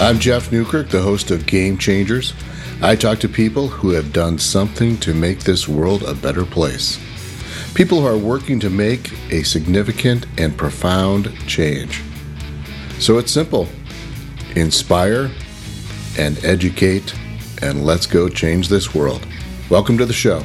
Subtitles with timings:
[0.00, 2.32] I'm Jeff Newkirk, the host of Game Changers.
[2.80, 6.98] I talk to people who have done something to make this world a better place.
[7.74, 12.02] People who are working to make a significant and profound change.
[12.98, 13.68] So it's simple
[14.56, 15.30] inspire
[16.18, 17.14] and educate,
[17.60, 19.26] and let's go change this world.
[19.68, 20.42] Welcome to the show.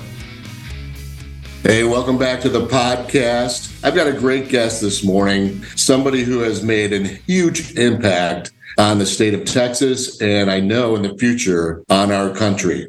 [1.63, 3.73] Hey, welcome back to the podcast.
[3.85, 8.99] I've got a great guest this morning, somebody who has made a huge impact on
[8.99, 12.87] the state of Texas, and I know in the future on our country.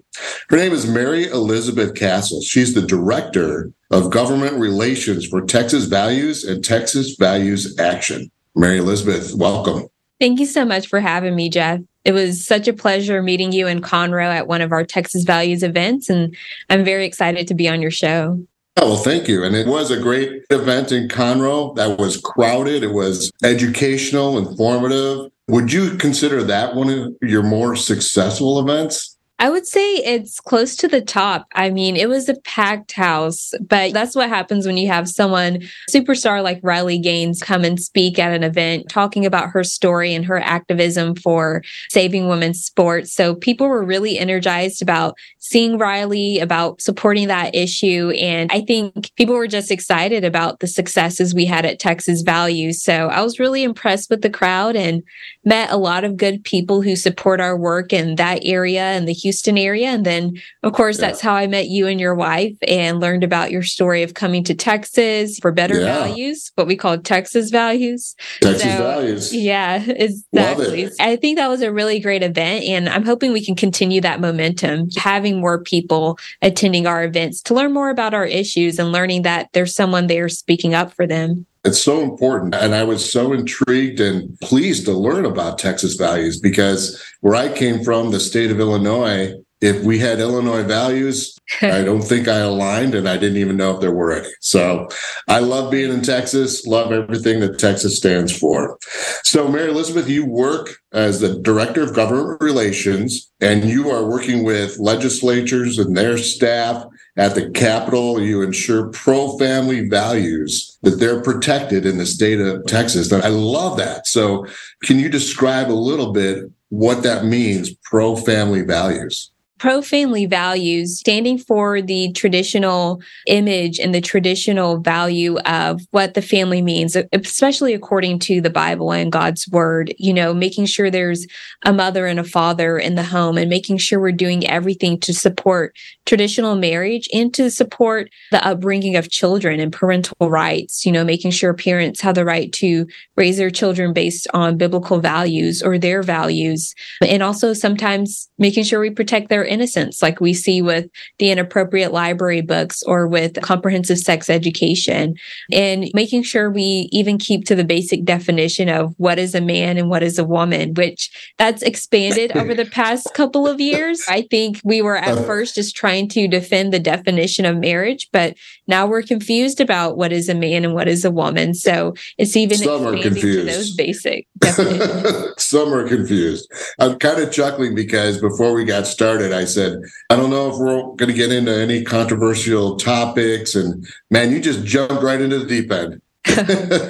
[0.49, 2.41] Her name is Mary Elizabeth Castle.
[2.41, 8.31] She's the director of government relations for Texas Values and Texas Values Action.
[8.55, 9.87] Mary Elizabeth, welcome.
[10.19, 11.81] Thank you so much for having me, Jeff.
[12.05, 15.63] It was such a pleasure meeting you in Conroe at one of our Texas Values
[15.63, 16.35] events, and
[16.71, 18.41] I'm very excited to be on your show.
[18.79, 19.43] Oh, well, thank you.
[19.43, 22.83] And it was a great event in Conroe that was crowded.
[22.83, 25.31] It was educational, informative.
[25.49, 29.16] Would you consider that one of your more successful events?
[29.39, 31.47] I would say it's close to the top.
[31.55, 35.61] I mean, it was a packed house, but that's what happens when you have someone
[35.91, 40.25] superstar like Riley Gaines come and speak at an event talking about her story and
[40.25, 43.13] her activism for saving women's sports.
[43.13, 48.13] So people were really energized about seeing Riley, about supporting that issue.
[48.19, 52.83] And I think people were just excited about the successes we had at Texas Values.
[52.83, 55.03] So I was really impressed with the crowd and
[55.45, 59.26] met a lot of good people who support our work in that area and the
[59.27, 59.89] Houston area.
[59.89, 61.07] And then, of course, yeah.
[61.07, 64.45] that's how I met you and your wife and learned about your story of coming
[64.45, 66.05] to Texas for better yeah.
[66.05, 68.15] values, what we call Texas values.
[68.41, 69.35] Texas so, values.
[69.35, 70.89] Yeah, exactly.
[71.01, 72.67] I think that was a really great event.
[72.67, 77.55] And I'm hoping we can continue that momentum, having more people attending our events to
[77.55, 81.47] learn more about our issues and learning that there's someone there speaking up for them.
[81.67, 82.55] It's so important.
[82.55, 87.53] And I was so intrigued and pleased to learn about Texas values because where I
[87.53, 92.39] came from, the state of Illinois, if we had Illinois values, I don't think I
[92.39, 94.29] aligned and I didn't even know if there were any.
[94.41, 94.89] So
[95.29, 98.79] I love being in Texas, love everything that Texas stands for.
[99.25, 104.45] So, Mary Elizabeth, you work as the Director of Government Relations and you are working
[104.45, 106.85] with legislatures and their staff
[107.17, 108.21] at the Capitol.
[108.21, 113.13] You ensure pro family values that they're protected in the state of Texas.
[113.13, 114.07] I love that.
[114.07, 114.47] So,
[114.83, 119.31] can you describe a little bit what that means, pro family values?
[119.59, 126.23] Pro family values standing for the traditional image and the traditional value of what the
[126.23, 131.27] family means, especially according to the Bible and God's word, you know, making sure there's
[131.65, 135.15] a mother and a father in the home and making sure we're doing everything to
[135.15, 135.75] support
[136.05, 141.31] traditional marriage and to support the upbringing of children and parental rights, you know, making
[141.31, 142.87] sure parents have the right to
[143.17, 146.75] raise their children based on biblical values or their values.
[147.01, 151.93] And also sometimes making sure we protect their innocence, like we see with the inappropriate
[151.93, 155.15] library books or with comprehensive sex education,
[155.53, 159.79] and making sure we even keep to the basic definition of what is a man
[159.79, 164.03] and what is a woman, which that's expanded over the past couple of years.
[164.09, 165.25] I think we were at uh-huh.
[165.25, 168.37] first just trying to defend the definition of marriage, but
[168.67, 171.55] now we're confused about what is a man and what is a woman.
[171.55, 173.49] So it's even some are confused.
[173.49, 174.27] those basic
[175.39, 176.51] some are confused.
[176.79, 179.81] I'm kind of chuckling because before we got started, I said,
[180.11, 183.55] I don't know if we're going to get into any controversial topics.
[183.55, 186.01] And man, you just jumped right into the deep end.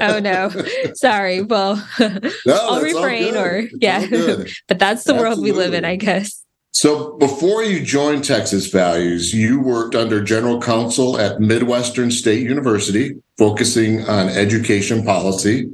[0.01, 0.49] oh no
[0.95, 4.01] sorry well no, i'll refrain or yeah
[4.67, 5.21] but that's the Absolutely.
[5.21, 6.46] world we live in i guess
[6.77, 13.15] so before you joined Texas Values, you worked under general counsel at Midwestern State University,
[13.39, 15.71] focusing on education policy.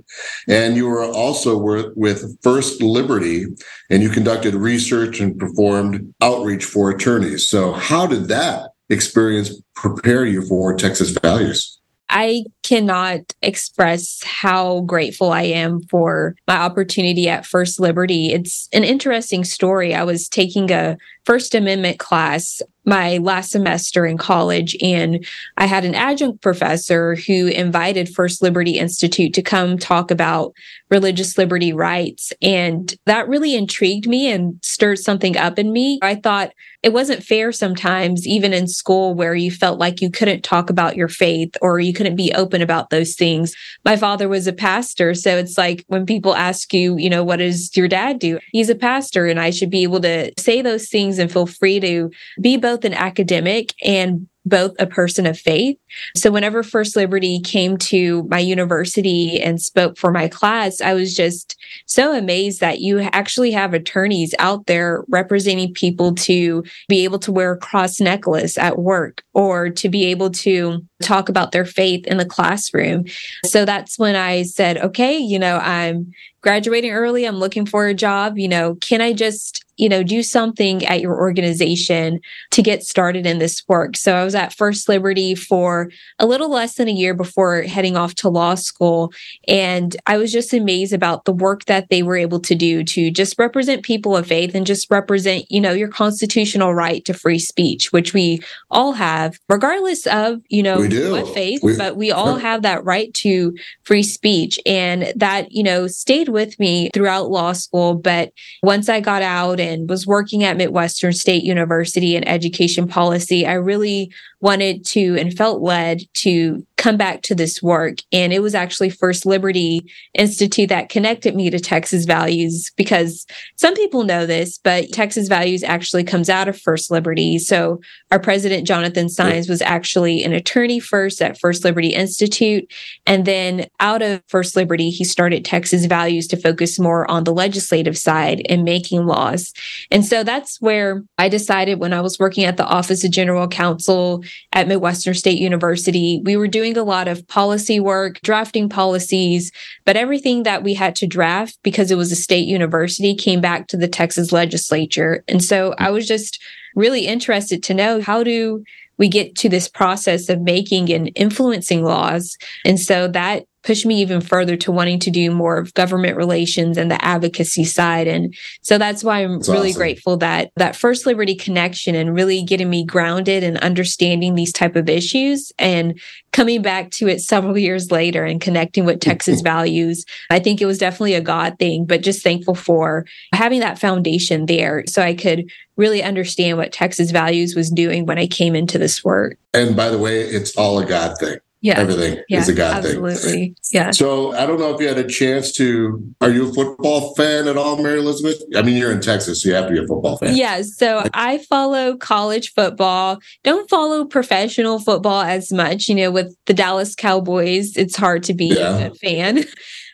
[0.47, 3.47] And you were also with First Liberty
[3.91, 7.49] and you conducted research and performed outreach for attorneys.
[7.49, 11.81] So how did that experience prepare you for Texas Values?
[12.13, 18.33] I cannot express how grateful I am for my opportunity at First Liberty.
[18.33, 19.95] It's an interesting story.
[19.95, 25.25] I was taking a First Amendment class my last semester in college, and
[25.57, 30.53] I had an adjunct professor who invited First Liberty Institute to come talk about
[30.91, 32.33] religious liberty rights.
[32.43, 35.99] And that really intrigued me and stirred something up in me.
[36.03, 36.53] I thought
[36.83, 40.97] it wasn't fair sometimes, even in school, where you felt like you couldn't talk about
[40.97, 43.55] your faith or you couldn't be open about those things.
[43.85, 45.15] My father was a pastor.
[45.15, 48.39] So it's like when people ask you, you know, what does your dad do?
[48.51, 51.79] He's a pastor, and I should be able to say those things and feel free
[51.81, 55.79] to be both an academic and both a person of faith.
[56.17, 61.15] So whenever First Liberty came to my university and spoke for my class, I was
[61.15, 61.57] just
[61.87, 67.33] so amazed that you actually have attorneys out there representing people to be able to
[67.33, 72.07] wear a cross necklace at work or to be able to talk about their faith
[72.07, 73.05] in the classroom.
[73.45, 77.25] So that's when I said, okay, you know, I'm graduating early.
[77.25, 78.39] I'm looking for a job.
[78.39, 83.27] You know, can I just you know, do something at your organization to get started
[83.27, 83.97] in this work.
[83.97, 87.97] So I was at First Liberty for a little less than a year before heading
[87.97, 89.13] off to law school.
[89.49, 93.11] And I was just amazed about the work that they were able to do to
[93.11, 97.39] just represent people of faith and just represent, you know, your constitutional right to free
[97.39, 98.41] speech, which we
[98.71, 103.13] all have, regardless of, you know, what faith, we, but we all have that right
[103.15, 104.59] to free speech.
[104.65, 107.95] And that, you know, stayed with me throughout law school.
[107.95, 108.33] But
[108.63, 113.47] once I got out and and was working at Midwestern State University in education policy,
[113.47, 117.99] I really wanted to and felt led to come back to this work.
[118.11, 123.25] And it was actually First Liberty Institute that connected me to Texas Values because
[123.55, 127.39] some people know this, but Texas Values actually comes out of First Liberty.
[127.39, 127.81] So
[128.11, 132.69] our president, Jonathan Saenz, was actually an attorney first at First Liberty Institute.
[133.07, 137.33] And then out of First Liberty, he started Texas Values to focus more on the
[137.33, 139.53] legislative side and making laws.
[139.93, 143.47] And so that's where I decided when I was working at the Office of General
[143.47, 144.12] Counsel
[144.53, 149.53] at Midwestern State University, we were doing a lot of policy work, drafting policies,
[149.85, 153.69] but everything that we had to draft because it was a state university came back
[153.69, 155.25] to the Texas legislature.
[155.29, 156.43] And so I was just
[156.75, 158.65] really interested to know how do
[158.99, 162.37] we get to this process of making and influencing laws.
[162.65, 166.77] And so that pushed me even further to wanting to do more of government relations
[166.77, 168.07] and the advocacy side.
[168.07, 169.81] And so that's why I'm that's really awesome.
[169.81, 174.77] grateful that that First Liberty connection and really getting me grounded and understanding these type
[174.77, 176.01] of issues and
[176.33, 180.05] coming back to it several years later and connecting with Texas values.
[180.31, 184.47] I think it was definitely a God thing, but just thankful for having that foundation
[184.47, 188.79] there so I could really understand what Texas values was doing when I came into
[188.79, 189.39] this work.
[189.55, 191.39] And by the way, it's all a God thing.
[191.63, 191.79] Yeah.
[191.79, 193.15] Everything yeah, is a God absolutely.
[193.15, 193.55] thing.
[193.57, 193.57] Absolutely.
[193.73, 193.91] Yeah.
[193.93, 197.47] So I don't know if you had a chance to, are you a football fan
[197.47, 198.43] at all, Mary Elizabeth?
[198.57, 200.35] I mean, you're in Texas, so you have to be a football fan.
[200.37, 200.63] Yeah.
[200.63, 205.89] So I follow college football, don't follow professional football as much.
[205.89, 208.79] You know, with the Dallas Cowboys, it's hard to be yeah.
[208.79, 209.45] a fan.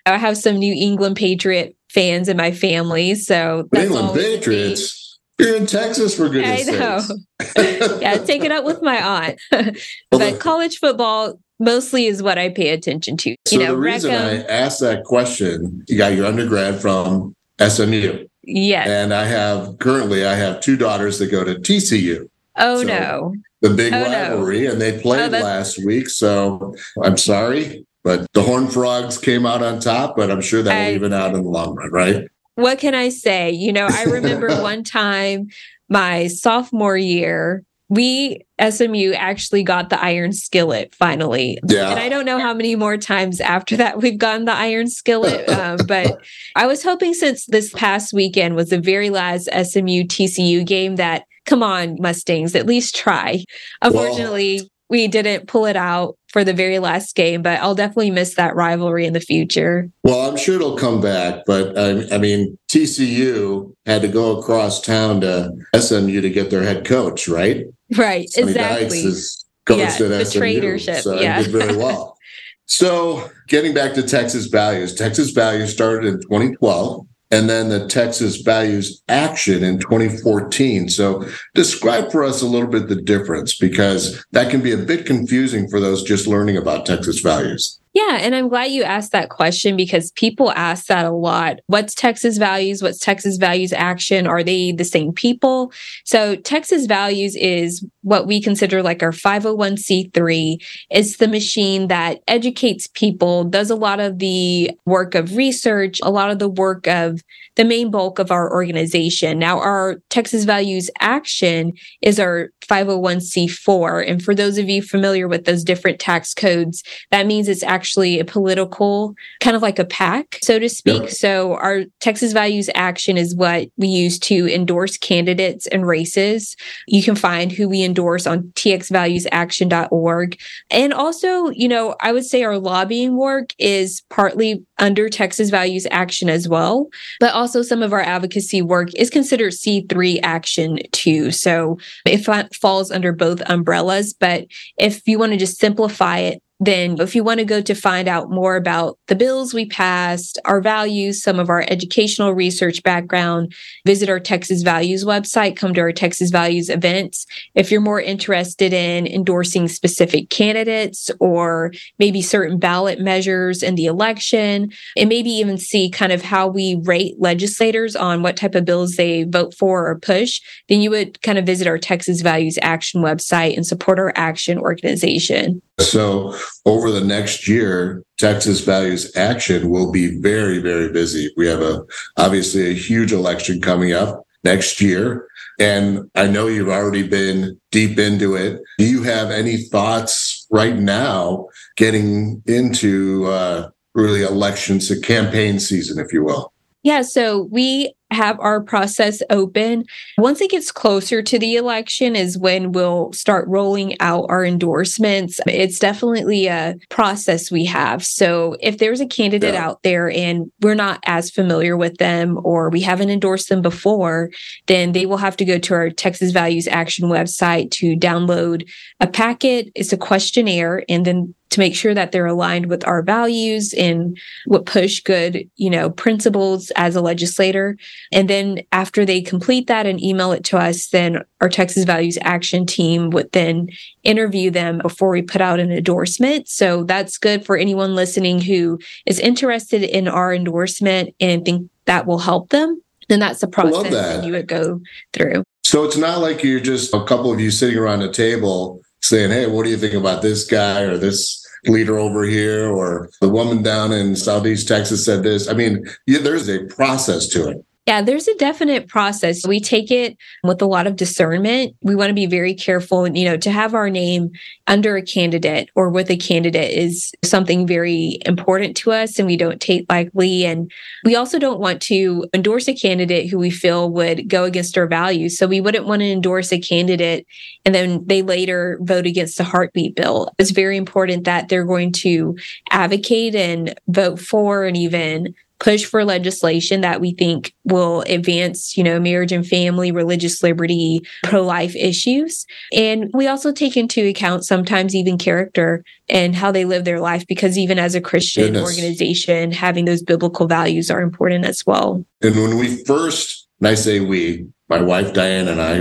[0.07, 3.15] I have some New England Patriot fans in my family.
[3.15, 5.19] So New England Patriots.
[5.39, 7.99] You're in Texas for goodness I know.
[8.01, 9.79] yeah, take it up with my aunt.
[10.11, 13.37] but college football mostly is what I pay attention to.
[13.47, 18.27] So you know, the reason I asked that question, you got your undergrad from SMU.
[18.45, 18.89] Yes.
[18.89, 22.29] And I have currently I have two daughters that go to TCU.
[22.57, 23.35] Oh so no.
[23.61, 24.73] The big oh, rivalry, no.
[24.73, 26.09] and they played oh, last week.
[26.09, 30.87] So I'm sorry, but the Horn Frogs came out on top, but I'm sure that
[30.87, 32.29] will even out in the long run, right?
[32.59, 33.53] what can I say?
[33.53, 35.49] You know, I remember one time
[35.89, 41.59] my sophomore year, we SMU actually got the iron skillet finally.
[41.67, 41.91] Yeah.
[41.91, 45.49] And I don't know how many more times after that we've gotten the iron skillet.
[45.59, 46.21] Um, but
[46.55, 51.25] I was hoping since this past weekend was the very last SMU TCU game that,
[51.47, 53.45] come on, Mustangs, at least try.
[53.83, 58.11] Unfortunately, well, we didn't pull it out for the very last game, but I'll definitely
[58.11, 59.91] miss that rivalry in the future.
[60.05, 64.81] Well, I'm sure it'll come back, but I, I mean, TCU had to go across
[64.81, 67.67] town to SMU to get their head coach, right?
[67.97, 68.99] Right, Sonny exactly.
[68.99, 71.03] Is coached yeah, at the SMU, traitorship.
[71.03, 71.43] So yeah.
[71.43, 72.17] did very well.
[72.67, 78.37] so, getting back to Texas values, Texas values started in 2012 and then the Texas
[78.37, 80.89] Values Action in 2014.
[80.89, 85.07] So describe for us a little bit the difference because that can be a bit
[85.07, 87.81] confusing for those just learning about Texas values.
[87.99, 91.59] Yeah, and I'm glad you asked that question because people ask that a lot.
[91.67, 92.81] What's Texas Values?
[92.81, 94.25] What's Texas Values Action?
[94.25, 95.73] Are they the same people?
[96.05, 100.63] So, Texas Values is what we consider like our 501c3.
[100.91, 106.11] It's the machine that educates people, does a lot of the work of research, a
[106.11, 107.21] lot of the work of
[107.57, 109.41] the main bulk of our organization.
[109.41, 114.09] Now, our Texas Values Action is our 501c4.
[114.09, 117.88] And for those of you familiar with those different tax codes, that means it's actually
[117.89, 121.05] actually a political kind of like a PAC, so to speak.
[121.05, 121.11] Yep.
[121.11, 126.55] So our Texas Values Action is what we use to endorse candidates and races.
[126.87, 130.39] You can find who we endorse on txvaluesaction.org.
[130.71, 135.87] And also, you know, I would say our lobbying work is partly under Texas Values
[135.91, 136.89] Action as well,
[137.21, 141.31] but also some of our advocacy work is considered C3 action too.
[141.31, 142.19] So it
[142.55, 144.13] falls under both umbrellas.
[144.13, 144.47] But
[144.79, 148.09] if you want to just simplify it, then if you want to go to find
[148.09, 153.55] out more about the bills we passed, our values, some of our educational research background,
[153.87, 157.27] visit our Texas Values website, come to our Texas Values events.
[157.55, 163.87] If you're more interested in endorsing specific candidates or maybe certain ballot measures in the
[163.87, 168.65] election, and maybe even see kind of how we rate legislators on what type of
[168.65, 172.59] bills they vote for or push, then you would kind of visit our Texas Values
[172.63, 175.63] Action website and support our action organization.
[175.81, 181.33] So over the next year, Texas Values Action will be very, very busy.
[181.37, 181.83] We have a
[182.17, 185.29] obviously a huge election coming up next year.
[185.61, 188.61] And I know you've already been deep into it.
[188.79, 195.99] Do you have any thoughts right now getting into uh, really elections, a campaign season,
[195.99, 196.53] if you will?
[196.85, 199.85] Yeah, so we have our process open.
[200.17, 205.41] Once it gets closer to the election is when we'll start rolling out our endorsements.
[205.47, 208.05] It's definitely a process we have.
[208.05, 209.67] So if there's a candidate yeah.
[209.67, 214.31] out there and we're not as familiar with them or we haven't endorsed them before,
[214.67, 218.69] then they will have to go to our Texas Values Action website to download
[219.01, 219.71] a packet.
[219.75, 224.19] It's a questionnaire and then to make sure that they're aligned with our values and
[224.47, 227.77] what push good, you know, principles as a legislator.
[228.13, 232.19] And then after they complete that and email it to us, then our Texas Values
[232.23, 233.69] Action team would then
[234.03, 236.49] interview them before we put out an endorsement.
[236.49, 242.07] So that's good for anyone listening who is interested in our endorsement and think that
[242.07, 242.83] will help them.
[243.09, 243.91] Then that's the process that.
[243.91, 244.81] that you would go
[245.13, 245.45] through.
[245.65, 249.31] So it's not like you're just a couple of you sitting around a table saying,
[249.31, 253.29] Hey, what do you think about this guy or this leader over here or the
[253.29, 255.49] woman down in Southeast Texas said this?
[255.49, 257.65] I mean, yeah, there's a process to it.
[257.89, 259.47] Yeah, there's a definite process.
[259.47, 261.75] We take it with a lot of discernment.
[261.81, 264.33] We want to be very careful, you know, to have our name
[264.67, 269.39] under a candidate or with a candidate is something very important to us and we
[269.39, 270.45] don't take lightly.
[270.45, 270.71] And
[271.03, 274.87] we also don't want to endorse a candidate who we feel would go against our
[274.87, 275.39] values.
[275.39, 277.27] So we wouldn't want to endorse a candidate
[277.65, 280.35] and then they later vote against the heartbeat bill.
[280.39, 282.37] It's very important that they're going to
[282.71, 288.85] advocate and vote for and even push for legislation that we think will advance, you
[288.85, 292.47] know, marriage and family, religious liberty, pro life issues.
[292.73, 297.27] And we also take into account sometimes even character and how they live their life,
[297.27, 298.71] because even as a Christian Goodness.
[298.71, 302.05] organization, having those biblical values are important as well.
[302.23, 305.75] And when we first, and I say we, my wife Diane and I,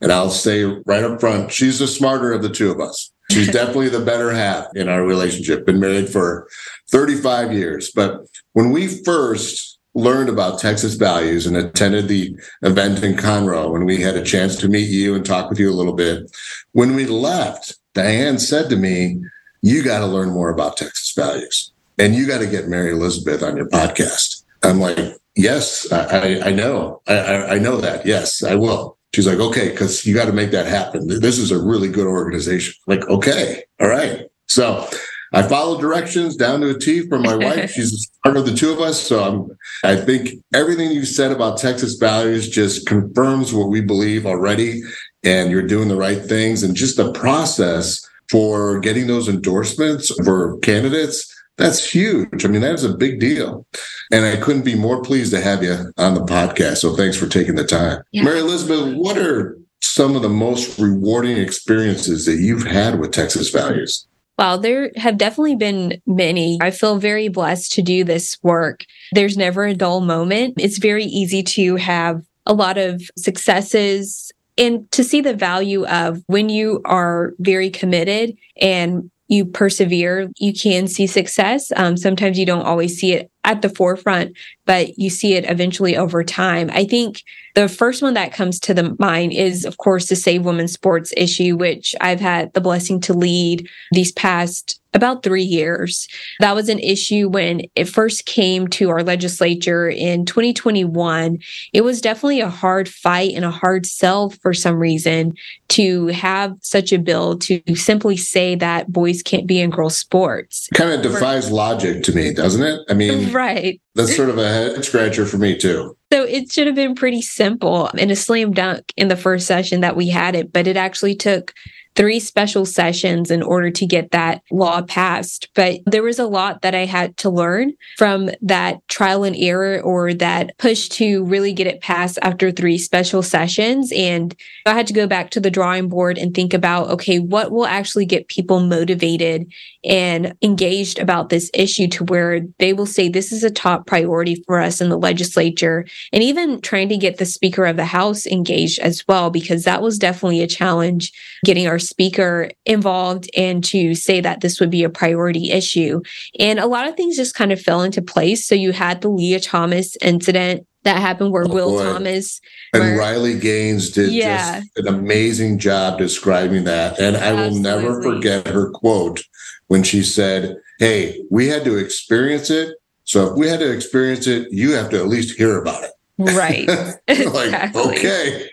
[0.00, 3.12] and I'll say right up front, she's the smarter of the two of us.
[3.30, 5.66] She's definitely the better half in our relationship.
[5.66, 6.48] Been married for
[6.90, 7.90] 35 years.
[7.94, 13.84] But when we first learned about Texas values and attended the event in Conroe, when
[13.84, 16.30] we had a chance to meet you and talk with you a little bit,
[16.72, 19.20] when we left, Diane said to me,
[19.60, 23.42] You got to learn more about Texas values and you got to get Mary Elizabeth
[23.42, 24.44] on your podcast.
[24.62, 24.98] I'm like,
[25.38, 27.00] Yes, I, I know.
[27.06, 28.04] I, I know that.
[28.04, 28.97] Yes, I will.
[29.14, 31.06] She's like, okay, because you got to make that happen.
[31.06, 32.74] This is a really good organization.
[32.86, 34.26] Like, okay, all right.
[34.46, 34.86] So
[35.32, 37.70] I follow directions down to a T from my wife.
[37.74, 39.00] She's part of the two of us.
[39.00, 39.58] So I'm,
[39.90, 44.82] I think everything you said about Texas values just confirms what we believe already.
[45.24, 46.62] And you're doing the right things.
[46.62, 52.44] And just the process for getting those endorsements for candidates that's huge.
[52.44, 53.66] I mean, that is a big deal.
[54.10, 56.78] And I couldn't be more pleased to have you on the podcast.
[56.78, 58.02] So thanks for taking the time.
[58.12, 58.22] Yeah.
[58.22, 63.50] Mary Elizabeth, what are some of the most rewarding experiences that you've had with Texas
[63.50, 64.06] Values?
[64.38, 66.58] Wow, there have definitely been many.
[66.62, 68.84] I feel very blessed to do this work.
[69.12, 70.54] There's never a dull moment.
[70.58, 76.22] It's very easy to have a lot of successes and to see the value of
[76.26, 81.70] when you are very committed and you persevere, you can see success.
[81.76, 84.36] Um, sometimes you don't always see it at the forefront,
[84.66, 86.68] but you see it eventually over time.
[86.70, 87.24] I think
[87.54, 91.14] the first one that comes to the mind is, of course, the Save Women's Sports
[91.16, 96.08] issue, which I've had the blessing to lead these past about three years.
[96.40, 101.38] That was an issue when it first came to our legislature in 2021.
[101.72, 105.34] It was definitely a hard fight and a hard sell for some reason
[105.68, 110.68] to have such a bill to simply say that boys can't be in girls' sports.
[110.74, 112.80] Kind of defies logic to me, doesn't it?
[112.88, 113.80] I mean, right.
[113.94, 115.96] That's sort of a head scratcher for me, too.
[116.12, 119.80] So it should have been pretty simple and a slam dunk in the first session
[119.82, 121.54] that we had it, but it actually took
[121.98, 125.48] three special sessions in order to get that law passed.
[125.56, 129.80] But there was a lot that I had to learn from that trial and error
[129.80, 133.90] or that push to really get it passed after three special sessions.
[133.92, 134.32] And
[134.64, 137.66] I had to go back to the drawing board and think about, okay, what will
[137.66, 139.50] actually get people motivated
[139.84, 144.36] and engaged about this issue to where they will say this is a top priority
[144.46, 148.26] for us in the legislature and even trying to get the speaker of the house
[148.26, 151.12] engaged as well because that was definitely a challenge
[151.44, 156.00] getting our speaker involved and to say that this would be a priority issue.
[156.38, 158.46] And a lot of things just kind of fell into place.
[158.46, 161.84] So you had the Lia Thomas incident that happened where oh, Will boy.
[161.84, 162.40] Thomas
[162.72, 164.60] and Riley Gaines did yeah.
[164.60, 166.98] just an amazing job describing that.
[166.98, 169.22] And I will never forget her quote
[169.66, 172.76] when she said, Hey, we had to experience it.
[173.04, 175.90] So if we had to experience it, you have to at least hear about it.
[176.18, 176.68] Right.
[177.08, 178.48] like, okay.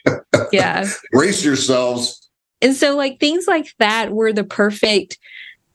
[0.52, 0.88] Yeah.
[1.12, 2.25] Brace yourselves
[2.62, 5.18] and so, like, things like that were the perfect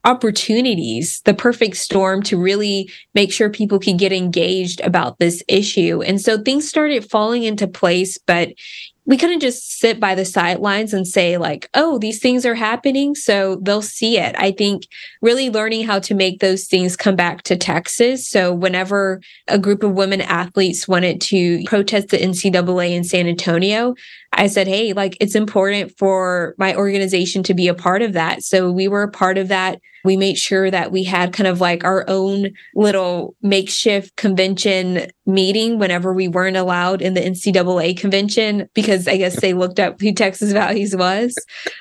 [0.05, 6.03] opportunities, the perfect storm to really make sure people could get engaged about this issue.
[6.03, 8.53] And so things started falling into place, but
[9.07, 13.15] we couldn't just sit by the sidelines and say like oh these things are happening
[13.15, 14.87] so they'll see it i think
[15.21, 19.83] really learning how to make those things come back to texas so whenever a group
[19.83, 23.95] of women athletes wanted to protest the ncaa in san antonio
[24.33, 28.43] I said, Hey, like it's important for my organization to be a part of that.
[28.43, 29.81] So we were a part of that.
[30.03, 35.79] We made sure that we had kind of like our own little makeshift convention meeting
[35.79, 40.13] whenever we weren't allowed in the NCAA convention because I guess they looked up who
[40.13, 41.35] Texas Values was.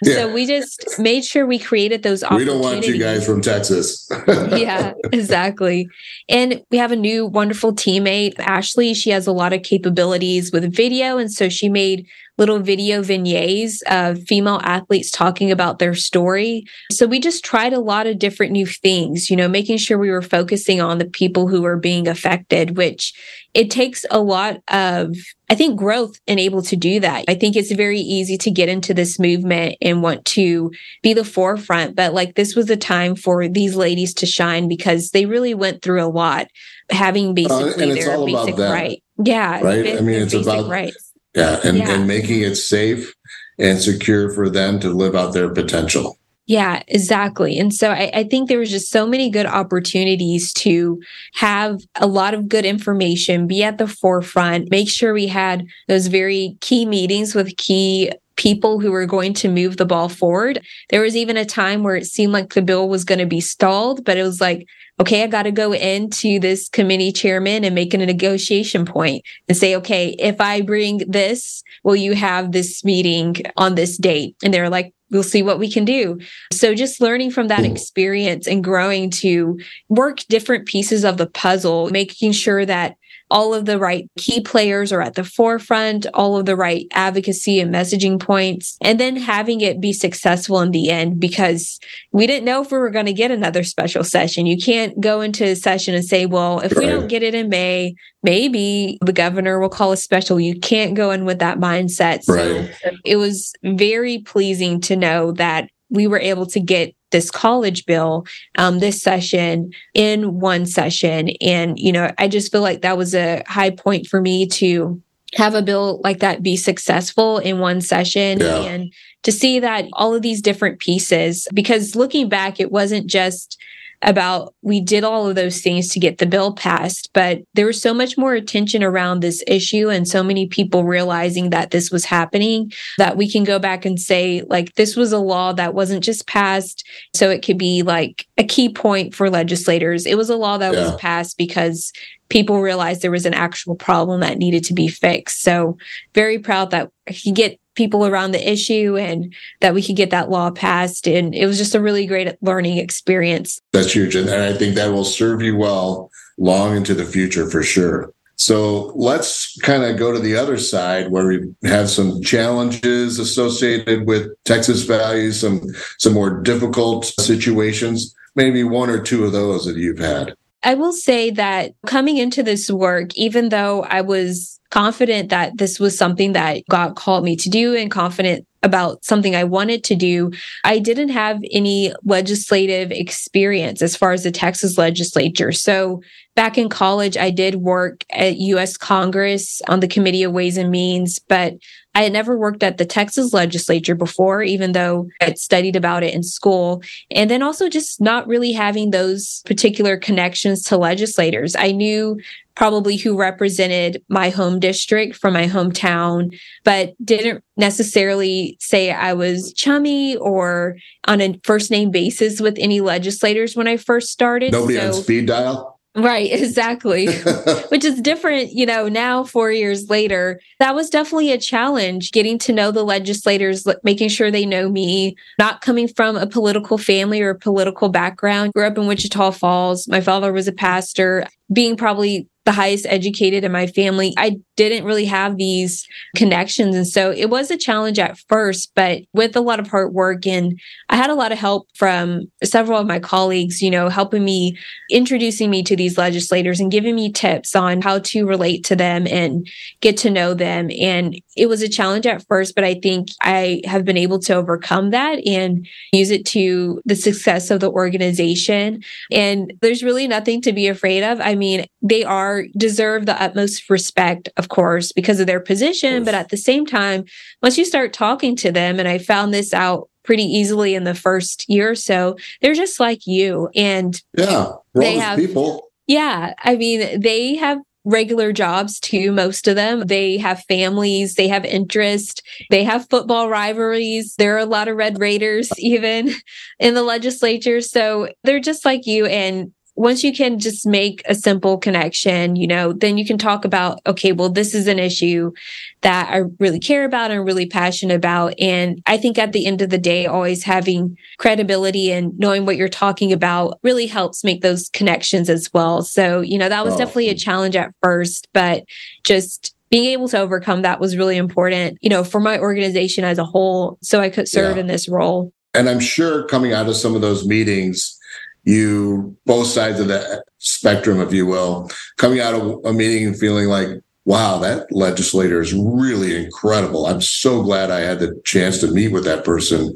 [0.03, 0.15] Yeah.
[0.15, 4.09] So we just made sure we created those We don't want you guys from Texas.
[4.27, 5.87] yeah, exactly.
[6.27, 8.93] And we have a new wonderful teammate, Ashley.
[8.93, 11.17] She has a lot of capabilities with video.
[11.17, 12.05] And so she made
[12.39, 16.63] little video vignettes of female athletes talking about their story.
[16.89, 20.09] So we just tried a lot of different new things, you know, making sure we
[20.09, 23.13] were focusing on the people who were being affected, which
[23.53, 25.15] it takes a lot of,
[25.49, 27.25] I think, growth and able to do that.
[27.27, 30.71] I think it's very easy to get into this movement and want to
[31.03, 35.09] be the forefront, but like this was a time for these ladies to shine because
[35.09, 36.47] they really went through a lot
[36.89, 39.03] having basically uh, their basic right.
[39.21, 39.59] Yeah.
[39.61, 39.97] Right.
[39.97, 41.08] I mean, it's about rights
[41.39, 41.91] yeah, and, yeah.
[41.91, 43.13] and making it safe
[43.57, 46.17] and secure for them to live out their potential.
[46.49, 47.59] Yeah, exactly.
[47.59, 50.99] And so I, I, think there was just so many good opportunities to
[51.33, 56.07] have a lot of good information, be at the forefront, make sure we had those
[56.07, 60.61] very key meetings with key people who were going to move the ball forward.
[60.91, 63.41] There was even a time where it seemed like the bill was going to be
[63.41, 64.65] stalled, but it was like,
[65.01, 69.57] okay, I got to go into this committee chairman and make a negotiation point and
[69.57, 74.37] say, okay, if I bring this, will you have this meeting on this date?
[74.41, 76.17] And they're like, we'll see what we can do.
[76.53, 77.71] So just learning from that hmm.
[77.71, 82.95] experience and growing to work different pieces of the puzzle, making sure that
[83.31, 87.59] all of the right key players are at the forefront, all of the right advocacy
[87.59, 91.79] and messaging points, and then having it be successful in the end because
[92.11, 94.45] we didn't know if we were going to get another special session.
[94.45, 96.85] You can't go into a session and say, well, if right.
[96.85, 100.39] we don't get it in May, maybe the governor will call a special.
[100.39, 102.23] You can't go in with that mindset.
[102.23, 102.99] So right.
[103.05, 108.25] it was very pleasing to know that we were able to get this college bill
[108.57, 111.29] um, this session in one session.
[111.41, 115.01] And, you know, I just feel like that was a high point for me to
[115.35, 118.61] have a bill like that be successful in one session yeah.
[118.61, 118.91] and
[119.23, 123.59] to see that all of these different pieces, because looking back, it wasn't just
[124.01, 127.81] about we did all of those things to get the bill passed, but there was
[127.81, 132.05] so much more attention around this issue and so many people realizing that this was
[132.05, 136.03] happening that we can go back and say, like, this was a law that wasn't
[136.03, 140.05] just passed so it could be like a key point for legislators.
[140.05, 140.91] It was a law that yeah.
[140.91, 141.91] was passed because
[142.29, 145.41] people realized there was an actual problem that needed to be fixed.
[145.41, 145.77] So
[146.13, 150.29] very proud that he get people around the issue and that we could get that
[150.29, 151.07] law passed.
[151.07, 153.61] And it was just a really great learning experience.
[153.71, 154.15] That's huge.
[154.15, 158.13] And I think that will serve you well long into the future for sure.
[158.39, 164.07] So let's kind of go to the other side where we have some challenges associated
[164.07, 165.61] with Texas values, some
[165.97, 170.35] some more difficult situations, maybe one or two of those that you've had.
[170.63, 175.79] I will say that coming into this work, even though I was confident that this
[175.79, 179.95] was something that God called me to do and confident about something I wanted to
[179.95, 180.31] do,
[180.63, 185.51] I didn't have any legislative experience as far as the Texas legislature.
[185.51, 186.01] So
[186.35, 190.71] back in college, I did work at US Congress on the Committee of Ways and
[190.71, 191.55] Means, but
[191.95, 196.13] I had never worked at the Texas legislature before, even though I'd studied about it
[196.13, 196.83] in school.
[197.11, 201.55] And then also just not really having those particular connections to legislators.
[201.57, 202.19] I knew
[202.59, 209.53] probably who represented my home district from my hometown, but didn't necessarily say I was
[209.53, 210.75] chummy or
[211.07, 214.51] on a first name basis with any legislators when I first started.
[214.51, 215.79] Nobody so, on speed dial?
[215.95, 217.07] Right, exactly.
[217.69, 220.41] Which is different, you know, now 4 years later.
[220.59, 225.15] That was definitely a challenge getting to know the legislators, making sure they know me,
[225.37, 228.51] not coming from a political family or a political background.
[228.51, 229.87] Grew up in Wichita Falls.
[229.87, 234.11] My father was a pastor, being probably the highest educated in my family.
[234.17, 235.85] I didn't really have these
[236.15, 236.75] connections.
[236.75, 240.25] And so it was a challenge at first, but with a lot of hard work
[240.25, 240.59] and
[240.89, 244.57] I had a lot of help from several of my colleagues, you know, helping me,
[244.89, 249.05] introducing me to these legislators and giving me tips on how to relate to them
[249.05, 249.47] and
[249.81, 250.71] get to know them.
[250.81, 254.35] And it was a challenge at first, but I think I have been able to
[254.35, 258.83] overcome that and use it to the success of the organization.
[259.11, 261.21] And there's really nothing to be afraid of.
[261.21, 265.97] I mean, they are deserve the utmost respect, of course, because of their position.
[265.97, 267.05] Of but at the same time,
[267.41, 270.95] once you start talking to them, and I found this out pretty easily in the
[270.95, 273.49] first year or so, they're just like you.
[273.55, 275.69] And yeah, they have people.
[275.87, 276.33] Yeah.
[276.43, 279.81] I mean, they have regular jobs too most of them.
[279.87, 284.15] They have families they have interest they have football rivalries.
[284.17, 286.11] There are a lot of red raiders even
[286.59, 287.61] in the legislature.
[287.61, 292.45] So they're just like you and once you can just make a simple connection, you
[292.45, 295.31] know, then you can talk about, okay, well, this is an issue
[295.79, 298.33] that I really care about and really passionate about.
[298.37, 302.57] And I think at the end of the day, always having credibility and knowing what
[302.57, 305.81] you're talking about really helps make those connections as well.
[305.81, 306.77] So, you know, that was oh.
[306.79, 308.65] definitely a challenge at first, but
[309.05, 313.17] just being able to overcome that was really important, you know, for my organization as
[313.17, 313.77] a whole.
[313.81, 314.61] So I could serve yeah.
[314.61, 315.31] in this role.
[315.53, 317.97] And I'm sure coming out of some of those meetings,
[318.43, 323.19] you both sides of the spectrum, if you will, coming out of a meeting and
[323.19, 323.67] feeling like,
[324.05, 326.87] wow, that legislator is really incredible.
[326.87, 329.71] I'm so glad I had the chance to meet with that person.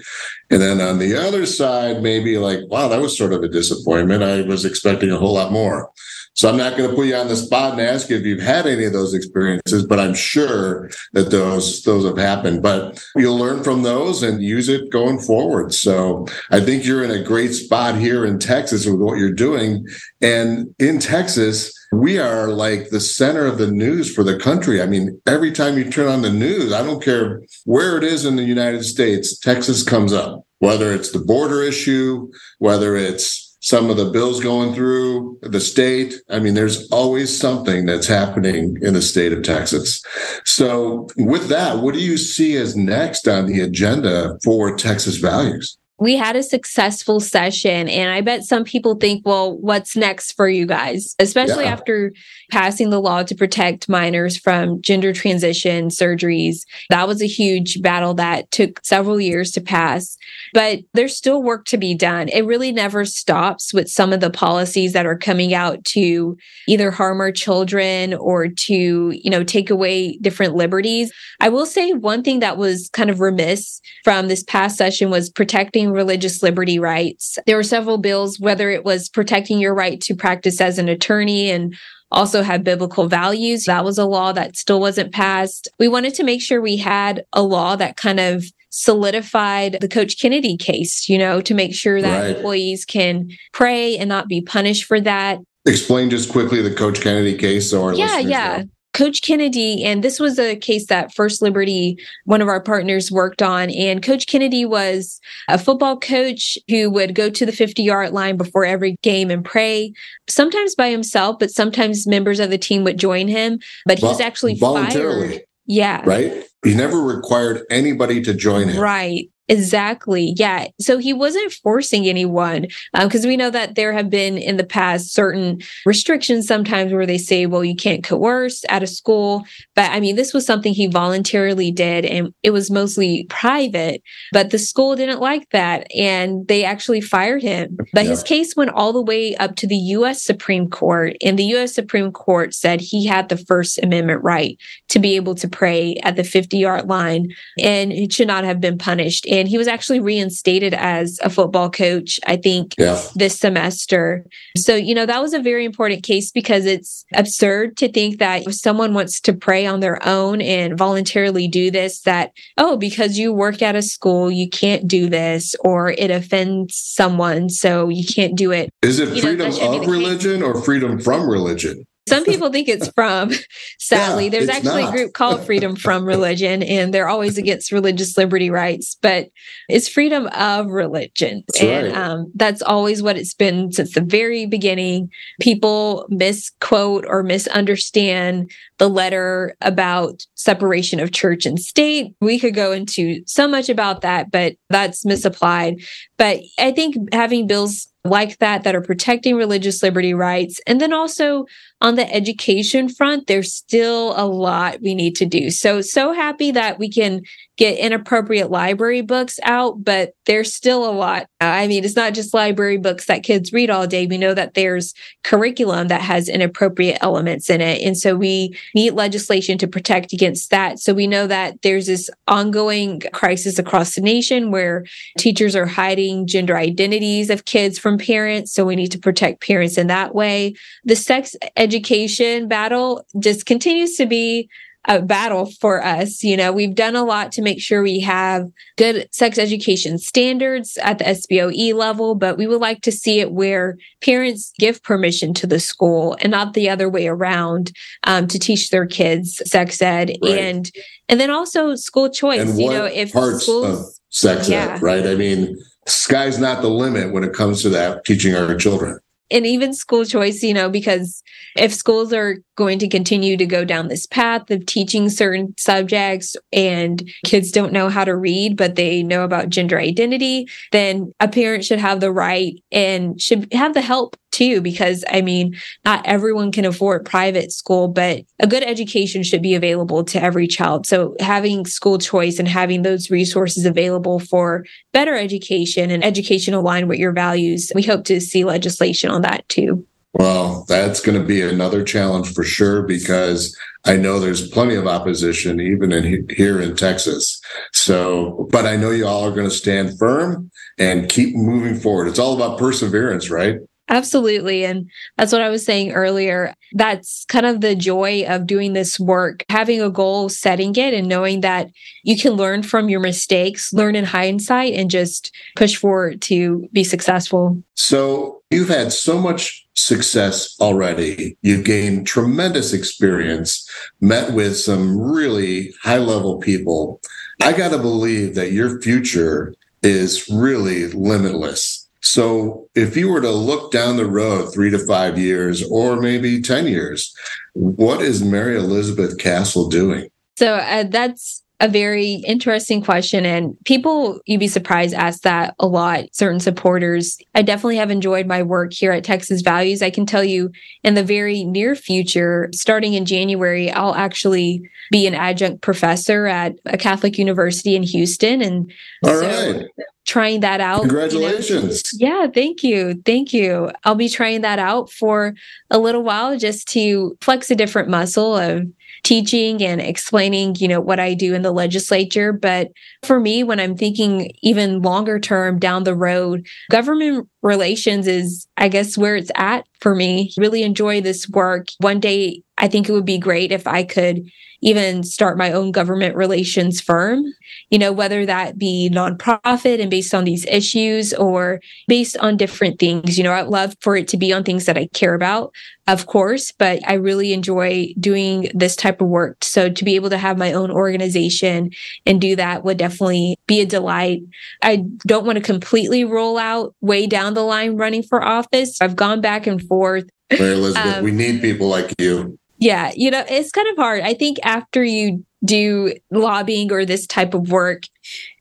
[0.50, 4.24] And then on the other side, maybe like, wow, that was sort of a disappointment.
[4.24, 5.92] I was expecting a whole lot more.
[6.36, 8.42] So I'm not going to put you on the spot and ask you if you've
[8.42, 12.64] had any of those experiences, but I'm sure that those those have happened.
[12.64, 15.74] But you'll learn from those and use it going forward.
[15.74, 19.88] So I think you're in a great spot here in Texas with what you're doing.
[20.22, 24.82] And in Texas, we are like the center of the news for the country.
[24.82, 28.26] I mean, every time you turn on the news, I don't care where it is
[28.26, 33.90] in the United States, Texas comes up, whether it's the border issue, whether it's some
[33.90, 36.22] of the bills going through the state.
[36.30, 40.04] I mean, there's always something that's happening in the state of Texas.
[40.44, 45.78] So, with that, what do you see as next on the agenda for Texas values?
[46.00, 50.50] we had a successful session and i bet some people think well what's next for
[50.50, 51.72] you guys especially yeah.
[51.72, 52.12] after
[52.52, 56.62] passing the law to protect minors from gender transition surgeries.
[56.90, 60.18] That was a huge battle that took several years to pass
[60.54, 62.30] but there's still work to be done.
[62.30, 66.92] It really never stops with some of the policies that are coming out to either
[66.92, 71.12] harm our children or to you know take away different liberties.
[71.40, 75.30] I will say one thing that was kind of remiss from this past session was
[75.30, 77.38] protecting religious liberty rights.
[77.46, 81.50] There were several bills, whether it was protecting your right to practice as an attorney
[81.50, 81.76] and
[82.14, 83.66] also have biblical values.
[83.66, 85.68] That was a law that still wasn't passed.
[85.80, 90.20] We wanted to make sure we had a law that kind of solidified the Coach
[90.20, 92.36] Kennedy case, you know, to make sure that right.
[92.36, 95.40] employees can pray and not be punished for that.
[95.66, 98.58] Explain just quickly the Coach Kennedy case so our yeah, yeah.
[98.58, 98.70] Know.
[98.94, 103.42] Coach Kennedy, and this was a case that First Liberty, one of our partners, worked
[103.42, 103.72] on.
[103.72, 108.38] And Coach Kennedy was a football coach who would go to the 50 yard line
[108.38, 109.94] before every game and pray,
[110.30, 113.60] sometimes by himself, but sometimes members of the team would join him.
[113.86, 115.30] But he was actually voluntarily.
[115.30, 115.42] Fired.
[115.66, 116.02] Yeah.
[116.06, 116.44] Right.
[116.64, 118.82] He never required anybody to join him.
[118.82, 119.30] Right.
[119.50, 120.34] Exactly.
[120.38, 120.68] Yeah.
[120.80, 124.64] So he wasn't forcing anyone because um, we know that there have been in the
[124.64, 129.44] past certain restrictions sometimes where they say, well, you can't coerce at a school.
[129.76, 134.02] But I mean, this was something he voluntarily did and it was mostly private,
[134.32, 137.76] but the school didn't like that and they actually fired him.
[137.92, 138.12] But yeah.
[138.12, 140.24] his case went all the way up to the U.S.
[140.24, 141.76] Supreme Court and the U.S.
[141.76, 146.16] Supreme Court said he had the First Amendment right to be able to pray at
[146.16, 150.00] the 50 yard line and it should not have been punished and he was actually
[150.00, 153.02] reinstated as a football coach, I think, yeah.
[153.16, 154.28] this semester.
[154.56, 158.46] So, you know, that was a very important case because it's absurd to think that
[158.46, 163.18] if someone wants to pray on their own and voluntarily do this, that, oh, because
[163.18, 168.06] you work at a school, you can't do this or it offends someone, so you
[168.06, 168.70] can't do it.
[168.84, 170.44] Is it freedom know, of religion case.
[170.44, 171.86] or freedom from religion?
[172.08, 173.32] Some people think it's from,
[173.80, 174.26] sadly.
[174.26, 174.94] Yeah, There's actually not.
[174.94, 179.30] a group called Freedom from Religion, and they're always against religious liberty rights, but
[179.70, 181.44] it's freedom of religion.
[181.48, 181.98] That's and right.
[181.98, 185.10] um, that's always what it's been since the very beginning.
[185.40, 192.14] People misquote or misunderstand the letter about separation of church and state.
[192.20, 195.82] We could go into so much about that, but that's misapplied.
[196.18, 200.60] But I think having bills like that that are protecting religious liberty rights.
[200.68, 201.46] And then also
[201.80, 205.50] on the education front, there's still a lot we need to do.
[205.50, 207.22] So, so happy that we can
[207.58, 211.28] get inappropriate library books out, but there's still a lot.
[211.40, 214.08] I mean, it's not just library books that kids read all day.
[214.08, 217.82] We know that there's curriculum that has inappropriate elements in it.
[217.82, 220.80] And so we need legislation to protect against that.
[220.80, 224.86] So we know that there's this ongoing crisis across the nation where
[225.20, 228.52] teachers are hiding gender identities of kids from parents.
[228.52, 230.56] So we need to protect parents in that way.
[230.86, 234.50] The sex education battle just continues to be
[234.86, 236.24] a battle for us.
[236.24, 240.78] You know, we've done a lot to make sure we have good sex education standards
[240.82, 245.34] at the SBOE level, but we would like to see it where parents give permission
[245.36, 247.72] to the school and not the other way around
[248.04, 250.38] um, to teach their kids sex ed right.
[250.38, 250.72] and
[251.10, 252.58] and then also school choice.
[252.58, 254.76] You know, if parts schools, of sex yeah.
[254.76, 255.06] ed, right?
[255.06, 259.00] I mean, sky's not the limit when it comes to that teaching our children
[259.34, 261.22] and even school choice, you know, because
[261.58, 266.36] if schools are going to continue to go down this path of teaching certain subjects
[266.54, 271.28] and kids don't know how to read, but they know about gender identity, then a
[271.28, 276.06] parent should have the right and should have the help too, because I mean, not
[276.06, 280.88] everyone can afford private school, but a good education should be available to every child.
[280.88, 286.90] So having school choice and having those resources available for better education and education aligned
[286.90, 289.86] with your values, we hope to see legislation on that too.
[290.14, 294.86] Well, that's going to be another challenge for sure because I know there's plenty of
[294.86, 297.42] opposition even in here in Texas.
[297.74, 302.08] So, but I know you all are going to stand firm and keep moving forward.
[302.08, 303.58] It's all about perseverance, right?
[303.90, 304.64] Absolutely.
[304.64, 306.54] And that's what I was saying earlier.
[306.74, 311.08] That's kind of the joy of doing this work, having a goal, setting it, and
[311.08, 311.70] knowing that
[312.04, 316.84] you can learn from your mistakes, learn in hindsight, and just push forward to be
[316.84, 317.62] successful.
[317.76, 321.38] So you've had so much success already.
[321.42, 323.70] You've gained tremendous experience,
[324.00, 327.02] met with some really high level people.
[327.42, 333.32] I got to believe that your future is really limitless so if you were to
[333.32, 337.16] look down the road three to five years or maybe 10 years,
[337.54, 340.10] what is Mary Elizabeth Castle doing?
[340.38, 343.26] So uh, that's a very interesting question.
[343.26, 346.04] And people, you'd be surprised, ask that a lot.
[346.12, 347.18] Certain supporters.
[347.36, 349.82] I definitely have enjoyed my work here at Texas Values.
[349.82, 350.52] I can tell you
[350.84, 354.62] in the very near future, starting in January, I'll actually
[354.92, 358.42] be an adjunct professor at a Catholic university in Houston.
[358.42, 358.70] And
[359.06, 360.82] All so right trying that out.
[360.82, 361.84] Congratulations.
[361.94, 362.22] You know?
[362.22, 363.02] Yeah, thank you.
[363.06, 363.72] Thank you.
[363.84, 365.34] I'll be trying that out for
[365.70, 368.68] a little while just to flex a different muscle of
[369.04, 372.32] teaching and explaining, you know, what I do in the legislature.
[372.32, 372.72] But
[373.04, 378.70] for me, when I'm thinking even longer term down the road, government relations is, I
[378.70, 380.32] guess, where it's at for me.
[380.38, 381.68] Really enjoy this work.
[381.80, 384.26] One day, I think it would be great if I could
[384.62, 387.26] even start my own government relations firm,
[387.70, 392.80] you know, whether that be nonprofit and based on these issues or based on different
[392.80, 393.18] things.
[393.18, 395.54] You know, I'd love for it to be on things that I care about,
[395.88, 399.44] of course, but I really enjoy doing this type of work.
[399.44, 401.72] So to be able to have my own organization
[402.06, 404.22] and do that would definitely be a delight.
[404.62, 408.78] I don't want to completely roll out way down the line running for office.
[408.80, 410.06] I've gone back and forth.
[410.32, 412.40] Mary Elizabeth, um, we need people like you.
[412.64, 414.04] Yeah, you know, it's kind of hard.
[414.04, 417.84] I think after you do lobbying or this type of work,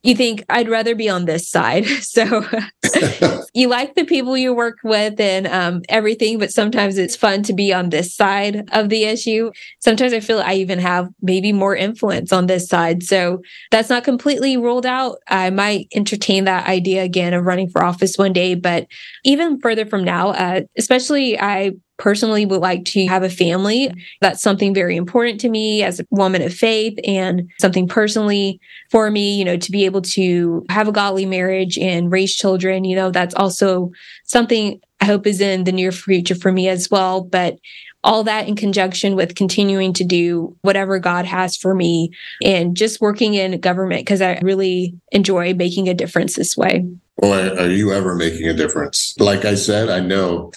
[0.05, 1.87] you think I'd rather be on this side.
[2.03, 2.45] So
[3.55, 7.53] you like the people you work with and um, everything, but sometimes it's fun to
[7.53, 9.51] be on this side of the issue.
[9.81, 13.03] Sometimes I feel I even have maybe more influence on this side.
[13.03, 15.17] So that's not completely ruled out.
[15.27, 18.87] I might entertain that idea again of running for office one day, but
[19.25, 23.93] even further from now, uh, especially I personally would like to have a family.
[24.21, 29.11] That's something very important to me as a woman of faith and something personally for
[29.11, 32.97] me, you know, to be able to have a godly marriage and raise children, you
[32.97, 33.93] know, that's also
[34.25, 37.23] something I hope is in the near future for me as well.
[37.23, 37.59] But
[38.05, 42.11] all that in conjunction with continuing to do whatever God has for me
[42.43, 46.85] and just working in government because I really enjoy making a difference this way.
[47.19, 49.15] Boy, are you ever making a difference?
[49.19, 50.53] Like I said, I know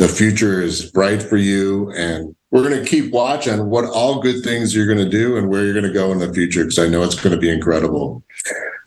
[0.00, 4.22] the future is bright for you and we're going to keep watch on what all
[4.22, 6.64] good things you're going to do and where you're going to go in the future
[6.64, 8.24] because i know it's going to be incredible.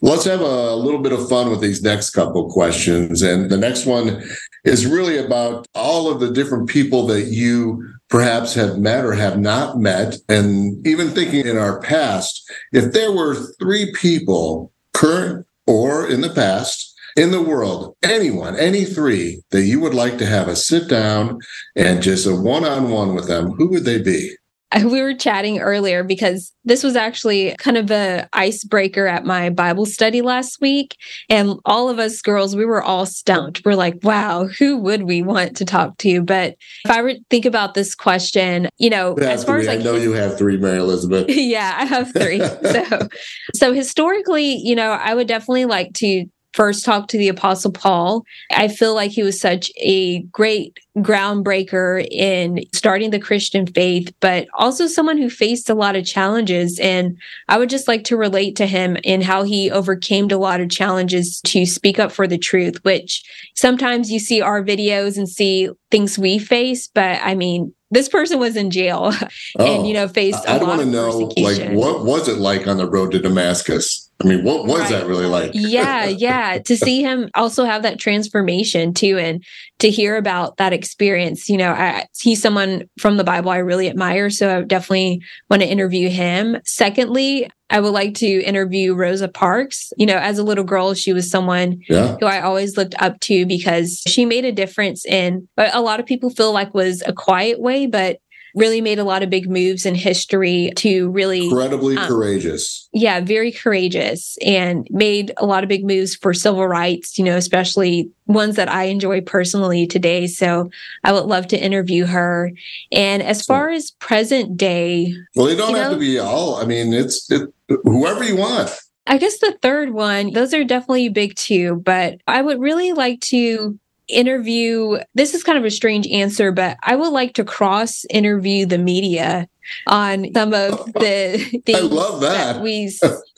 [0.02, 3.86] Let's have a little bit of fun with these next couple questions and the next
[3.86, 4.24] one
[4.66, 9.40] is really about all of the different people that you perhaps have met or have
[9.40, 16.10] not met and even thinking in our past if there were three people current or
[16.10, 20.48] in the past in the world, anyone, any three that you would like to have
[20.48, 21.40] a sit down
[21.76, 24.36] and just a one on one with them, who would they be?
[24.82, 29.86] we were chatting earlier because this was actually kind of a icebreaker at my Bible
[29.86, 30.98] study last week.
[31.30, 33.62] And all of us girls, we were all stumped.
[33.66, 36.22] We're like, wow, who would we want to talk to?
[36.22, 39.96] But if I were think about this question, you know, as far as I know
[39.96, 41.26] you have three, Mary Elizabeth.
[41.30, 42.40] yeah, I have three.
[42.40, 43.08] so
[43.54, 48.24] so historically, you know, I would definitely like to first talked to the Apostle Paul.
[48.52, 54.48] I feel like he was such a great groundbreaker in starting the Christian faith, but
[54.54, 56.80] also someone who faced a lot of challenges.
[56.80, 57.18] And
[57.50, 60.70] I would just like to relate to him in how he overcame a lot of
[60.70, 63.24] challenges to speak up for the truth, which
[63.56, 68.40] sometimes you see our videos and see things we face, but I mean, this person
[68.40, 69.12] was in jail
[69.60, 70.48] oh, and you know faced.
[70.48, 74.10] I, I want to know, like, what was it like on the road to Damascus?
[74.22, 74.92] I mean, what was right.
[74.92, 75.52] that really like?
[75.54, 76.60] yeah, yeah.
[76.60, 79.44] To see him also have that transformation too, and
[79.80, 83.90] to hear about that experience, you know, I, he's someone from the Bible I really
[83.90, 84.30] admire.
[84.30, 86.58] So I definitely want to interview him.
[86.64, 89.92] Secondly, I would like to interview Rosa Parks.
[89.98, 92.16] You know, as a little girl, she was someone yeah.
[92.20, 96.00] who I always looked up to because she made a difference in what a lot
[96.00, 98.20] of people feel like was a quiet way, but
[98.56, 102.88] really made a lot of big moves in history to really incredibly um, courageous.
[102.94, 107.36] Yeah, very courageous and made a lot of big moves for civil rights, you know,
[107.36, 110.28] especially ones that I enjoy personally today.
[110.28, 110.70] So
[111.04, 112.52] I would love to interview her.
[112.92, 116.56] And as far as present day, well, they don't have know, to be all.
[116.56, 117.50] I mean, it's it,
[117.84, 118.72] whoever you want.
[119.06, 123.20] I guess the third one, those are definitely big too, but I would really like
[123.22, 128.06] to interview this is kind of a strange answer but i would like to cross
[128.10, 129.48] interview the media
[129.88, 132.18] on some of the things that.
[132.22, 132.62] that.
[132.62, 132.92] we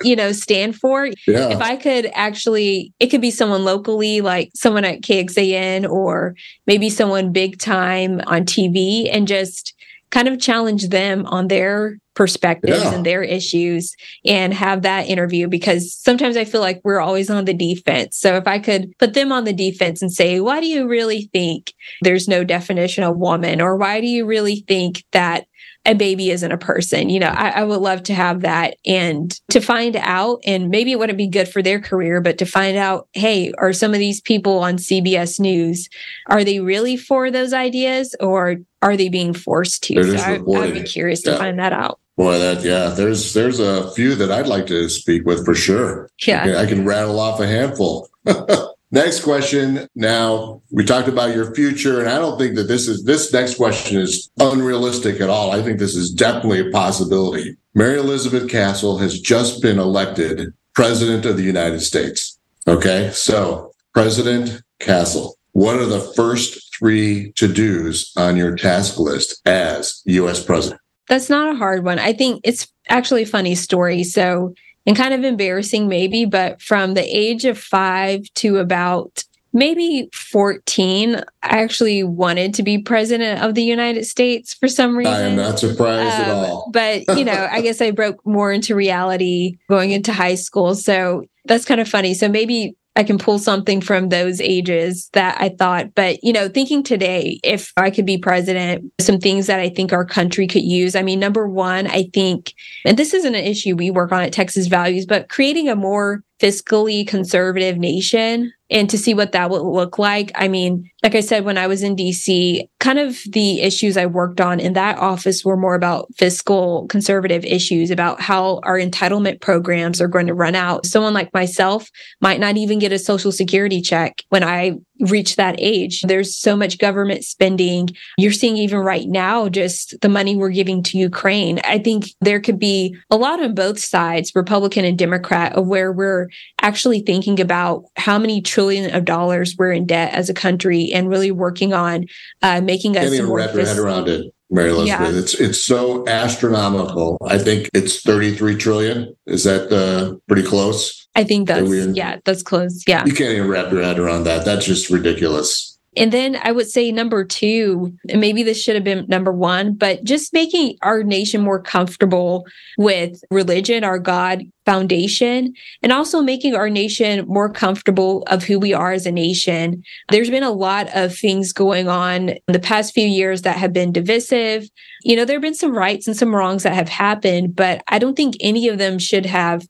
[0.04, 1.50] you know stand for yeah.
[1.50, 6.90] if i could actually it could be someone locally like someone at kxan or maybe
[6.90, 9.76] someone big time on tv and just
[10.10, 12.94] kind of challenge them on their perspectives yeah.
[12.94, 17.46] and their issues and have that interview because sometimes I feel like we're always on
[17.46, 18.18] the defense.
[18.18, 21.30] So if I could put them on the defense and say, why do you really
[21.34, 23.62] think there's no definition of woman?
[23.62, 25.46] Or why do you really think that
[25.86, 27.10] a baby isn't a person.
[27.10, 30.92] You know, I, I, would love to have that and to find out, and maybe
[30.92, 34.00] it wouldn't be good for their career, but to find out, hey, are some of
[34.00, 35.88] these people on CBS News,
[36.28, 40.04] are they really for those ideas or are they being forced to?
[40.04, 41.34] So I, would be curious yeah.
[41.34, 42.00] to find that out.
[42.18, 46.10] Boy, that yeah, there's there's a few that I'd like to speak with for sure.
[46.26, 48.10] Yeah, I can, rattle off a handful.
[48.92, 49.90] Next question.
[49.96, 53.56] Now, we talked about your future, and I don't think that this is this next
[53.56, 55.52] question is unrealistic at all.
[55.52, 57.58] I think this is definitely a possibility.
[57.74, 62.40] Mary Elizabeth Castle has just been elected president of the United States.
[62.68, 63.10] Okay.
[63.12, 70.02] So, President Castle, what are the first three to dos on your task list as
[70.06, 70.80] US president?
[71.08, 72.00] That's not a hard one.
[72.00, 74.04] I think it's actually a funny story.
[74.04, 74.54] So,
[74.86, 81.16] and kind of embarrassing maybe, but from the age of five to about maybe 14,
[81.16, 85.14] I actually wanted to be president of the United States for some reason.
[85.14, 86.70] I am not surprised um, at all.
[86.72, 90.76] but, you know, I guess I broke more into reality going into high school.
[90.76, 92.14] So that's kind of funny.
[92.14, 95.94] So maybe I can pull something from those ages that I thought.
[95.96, 99.92] But, you know, thinking today, if I could be president, some things that I think
[99.92, 100.96] our country could use.
[100.96, 102.54] I mean, number one, I think,
[102.86, 106.24] and this isn't an issue we work on at Texas Values, but creating a more
[106.40, 110.32] fiscally conservative nation and to see what that would look like.
[110.36, 114.08] I mean, like I said, when I was in DC, kind of the issues I
[114.08, 119.40] worked on in that office were more about fiscal conservative issues, about how our entitlement
[119.40, 120.86] programs are going to run out.
[120.86, 121.90] Someone like myself
[122.22, 126.02] might not even get a social security check when I reach that age.
[126.02, 127.90] There's so much government spending.
[128.18, 131.60] You're seeing even right now, just the money we're giving to Ukraine.
[131.64, 135.92] I think there could be a lot on both sides, Republican and Democrat, of where
[135.92, 136.30] we're
[136.62, 141.10] actually thinking about how many trillion of dollars we're in debt as a country and
[141.10, 142.06] really working on
[142.42, 144.32] uh, making us Can't wrap your head around it.
[144.52, 145.20] Mary Elizabeth, yeah.
[145.20, 147.18] it's it's so astronomical.
[147.28, 149.16] I think it's 33 trillion.
[149.26, 151.05] Is that uh, pretty close?
[151.16, 152.84] I think that's yeah, that's close.
[152.88, 153.06] Yeah.
[153.06, 154.46] You can't even wrap your head around that.
[154.46, 155.76] That's just ridiculous.
[155.98, 159.76] And then I would say number two, and maybe this should have been number one,
[159.76, 162.46] but just making our nation more comfortable
[162.78, 168.74] with religion, our God foundation, and also making our nation more comfortable of who we
[168.74, 169.84] are as a nation.
[170.10, 173.72] There's been a lot of things going on in the past few years that have
[173.72, 174.68] been divisive.
[175.04, 178.00] You know, there have been some rights and some wrongs that have happened, but I
[178.00, 179.66] don't think any of them should have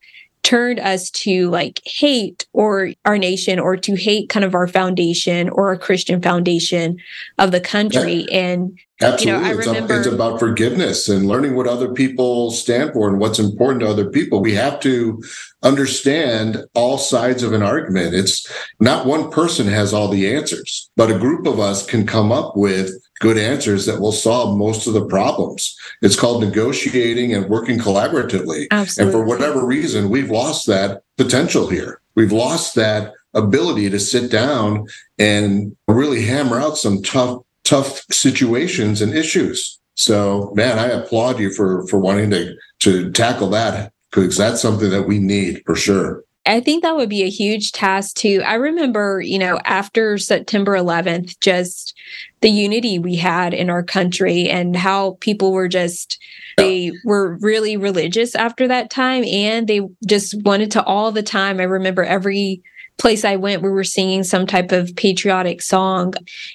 [0.45, 5.49] turned us to like hate or our nation or to hate kind of our foundation
[5.49, 6.97] or our Christian foundation
[7.39, 8.27] of the country.
[8.29, 8.37] Yeah.
[8.37, 9.25] And Absolutely.
[9.25, 13.09] You know, I remember it's, it's about forgiveness and learning what other people stand for
[13.09, 14.39] and what's important to other people.
[14.39, 15.21] We have to
[15.63, 18.13] understand all sides of an argument.
[18.13, 22.31] It's not one person has all the answers, but a group of us can come
[22.31, 25.78] up with good answers that will solve most of the problems.
[26.01, 28.68] It's called negotiating and working collaboratively.
[28.72, 29.03] Absolutely.
[29.03, 32.01] And for whatever reason, we've lost that potential here.
[32.16, 34.88] We've lost that ability to sit down
[35.18, 39.80] and really hammer out some tough tough situations and issues.
[39.95, 44.89] So, man, I applaud you for for wanting to to tackle that because that's something
[44.89, 46.24] that we need for sure.
[46.45, 48.43] I think that would be a huge task too.
[48.45, 51.97] I remember, you know, after September 11th, just
[52.41, 56.19] the unity we had in our country and how people were just
[56.57, 61.59] they were really religious after that time and they just wanted to all the time.
[61.59, 62.61] I remember every
[62.97, 66.13] place I went, we were singing some type of patriotic song.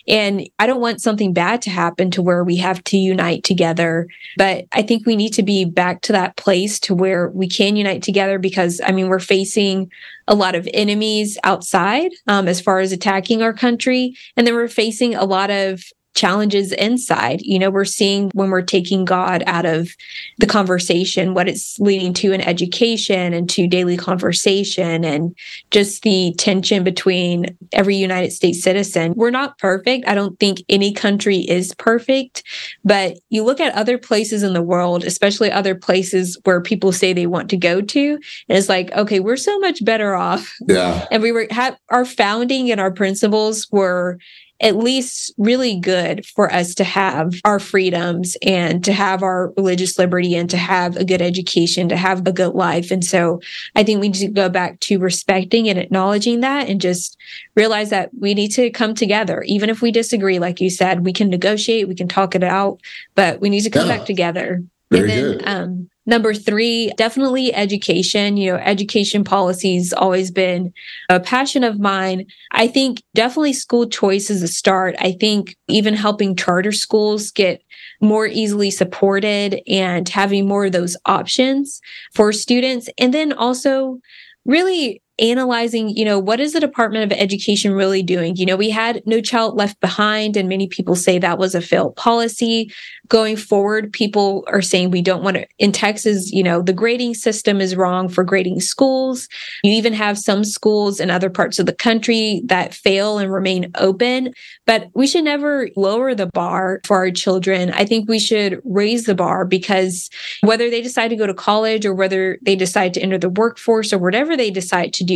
[0.09, 4.07] And I don't want something bad to happen to where we have to unite together.
[4.37, 7.77] But I think we need to be back to that place to where we can
[7.77, 9.91] unite together because, I mean, we're facing
[10.29, 14.15] a lot of enemies outside um, as far as attacking our country.
[14.37, 15.83] And then we're facing a lot of
[16.15, 17.41] challenges inside.
[17.43, 19.91] You know, we're seeing when we're taking God out of
[20.39, 25.35] the conversation, what it's leading to in education and to daily conversation and
[25.71, 29.15] just the tension between every United States citizen.
[29.17, 30.09] We're not perfect.
[30.09, 32.43] I don't think any country is perfect,
[32.85, 37.13] but you look at other places in the world, especially other places where people say
[37.13, 38.13] they want to go to,
[38.49, 40.55] and it's like, okay, we're so much better off.
[40.69, 41.07] Yeah.
[41.11, 44.19] And we were have our founding and our principles were
[44.61, 49.99] at least really good for us to have our freedoms and to have our religious
[49.99, 52.91] liberty and to have a good education, to have a good life.
[52.91, 53.41] And so
[53.75, 57.17] I think we need to go back to respecting and acknowledging that and just
[57.55, 59.43] realize that we need to come together.
[59.47, 62.81] Even if we disagree, like you said, we can negotiate, we can talk it out,
[63.15, 63.97] but we need to come yeah.
[63.97, 64.63] back together.
[64.91, 65.49] Very and then, good.
[65.49, 68.37] Um, Number three, definitely education.
[68.37, 70.73] You know, education policy's always been
[71.09, 72.27] a passion of mine.
[72.51, 74.97] I think definitely school choice is a start.
[74.99, 77.63] I think even helping charter schools get
[78.01, 81.81] more easily supported and having more of those options
[82.13, 82.89] for students.
[82.99, 84.01] And then also
[84.45, 88.37] really analyzing, you know, what is the Department of Education really doing?
[88.37, 91.61] You know, we had No Child Left Behind, and many people say that was a
[91.61, 92.73] failed policy.
[93.09, 97.15] Going forward, people are saying we don't want to, in Texas, you know, the grading
[97.15, 99.29] system is wrong for grading schools.
[99.65, 103.73] You even have some schools in other parts of the country that fail and remain
[103.77, 104.33] open,
[104.65, 107.71] but we should never lower the bar for our children.
[107.73, 110.09] I think we should raise the bar because
[110.43, 113.93] whether they decide to go to college or whether they decide to enter the workforce
[113.93, 115.10] or whatever they decide to do,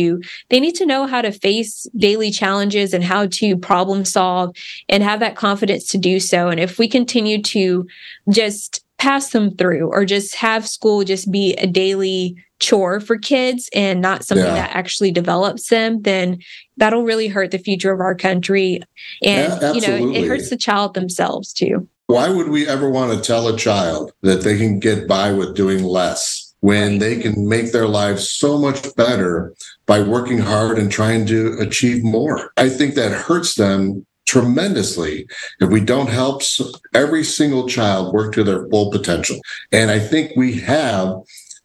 [0.49, 4.55] they need to know how to face daily challenges and how to problem solve
[4.89, 6.49] and have that confidence to do so.
[6.49, 7.87] And if we continue to
[8.29, 13.69] just pass them through or just have school just be a daily chore for kids
[13.75, 14.53] and not something yeah.
[14.53, 16.39] that actually develops them, then
[16.77, 18.81] that'll really hurt the future of our country.
[19.21, 21.87] And, yeah, you know, it hurts the child themselves too.
[22.07, 25.55] Why would we ever want to tell a child that they can get by with
[25.55, 26.44] doing less?
[26.61, 29.53] When they can make their lives so much better
[29.85, 32.51] by working hard and trying to achieve more.
[32.57, 35.27] I think that hurts them tremendously
[35.59, 36.41] if we don't help
[36.93, 39.37] every single child work to their full potential.
[39.71, 41.13] And I think we have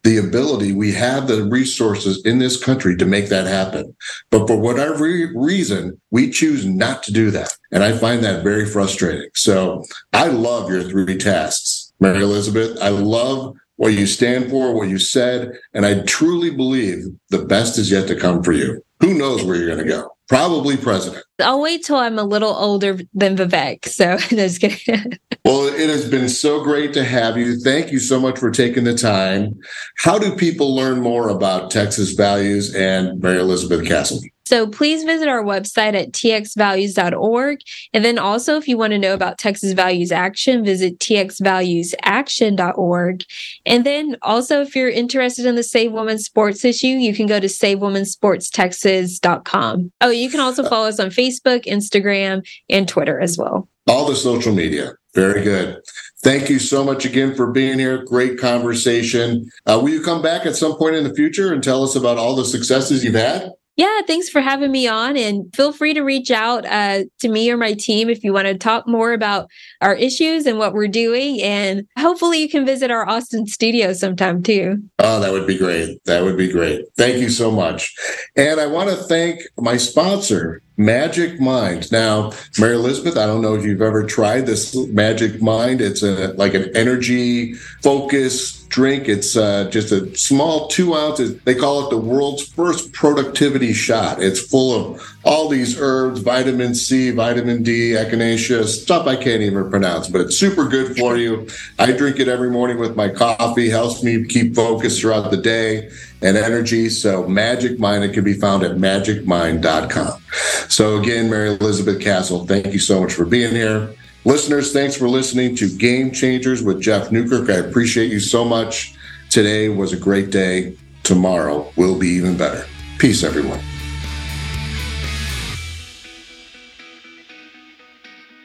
[0.03, 3.95] the ability, we have the resources in this country to make that happen.
[4.31, 5.03] But for whatever
[5.35, 7.53] reason, we choose not to do that.
[7.71, 9.29] And I find that very frustrating.
[9.35, 9.83] So
[10.13, 12.77] I love your three tasks, Mary Elizabeth.
[12.81, 15.57] I love what you stand for, what you said.
[15.73, 18.79] And I truly believe the best is yet to come for you.
[18.99, 20.07] Who knows where you're going to go?
[20.29, 21.25] Probably president.
[21.39, 23.87] I'll wait till I'm a little older than Vivek.
[23.87, 25.17] So just kidding.
[25.45, 27.59] well, it has been so great to have you.
[27.59, 29.59] Thank you so much for taking the time.
[29.97, 34.19] How do people learn more about Texas values and Mary Elizabeth Castle?
[34.51, 37.61] So please visit our website at txvalues.org.
[37.93, 43.23] And then also, if you want to know about Texas Values Action, visit txvaluesaction.org.
[43.65, 47.39] And then also, if you're interested in the Save Women Sports issue, you can go
[47.39, 49.91] to savewomensportstexas.com.
[50.01, 53.69] Oh, you can also follow us on Facebook, Instagram, and Twitter as well.
[53.87, 54.91] All the social media.
[55.15, 55.79] Very good.
[56.23, 58.03] Thank you so much again for being here.
[58.03, 59.49] Great conversation.
[59.65, 62.17] Uh, will you come back at some point in the future and tell us about
[62.17, 63.49] all the successes you've had?
[63.81, 65.17] Yeah, thanks for having me on.
[65.17, 68.45] And feel free to reach out uh, to me or my team if you want
[68.45, 69.49] to talk more about
[69.81, 71.41] our issues and what we're doing.
[71.41, 74.77] And hopefully, you can visit our Austin studio sometime too.
[74.99, 75.99] Oh, that would be great.
[76.05, 76.85] That would be great.
[76.95, 77.91] Thank you so much.
[78.35, 81.91] And I want to thank my sponsor, Magic Mind.
[81.91, 85.81] Now, Mary Elizabeth, I don't know if you've ever tried this Magic Mind.
[85.81, 89.09] It's a like an energy focus drink.
[89.09, 91.37] It's uh, just a small two ounces.
[91.41, 94.23] They call it the world's first productivity shot.
[94.23, 99.69] It's full of all these herbs, vitamin C, vitamin D, echinacea, stuff I can't even
[99.69, 101.47] pronounce, but it's super good for you.
[101.77, 105.89] I drink it every morning with my coffee, helps me keep focused throughout the day
[106.21, 106.89] and energy.
[106.89, 110.21] So Magic Mind, it can be found at magicmind.com.
[110.69, 113.93] So again, Mary Elizabeth Castle, thank you so much for being here.
[114.23, 117.49] Listeners, thanks for listening to Game Changers with Jeff Newkirk.
[117.49, 118.93] I appreciate you so much.
[119.29, 120.77] Today was a great day.
[121.03, 122.67] Tomorrow will be even better.
[122.99, 123.59] Peace, everyone.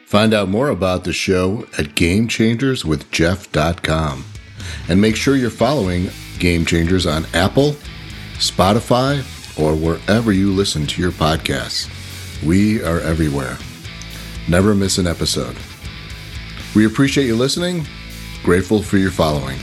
[0.05, 4.25] Find out more about the show at GameChangersWithJeff.com.
[4.89, 6.09] And make sure you're following
[6.39, 7.75] Game Changers on Apple,
[8.35, 9.19] Spotify,
[9.59, 11.89] or wherever you listen to your podcasts.
[12.43, 13.57] We are everywhere.
[14.47, 15.57] Never miss an episode.
[16.73, 17.85] We appreciate you listening,
[18.43, 19.57] grateful for your following.